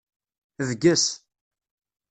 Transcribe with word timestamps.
Bges. 0.57 1.03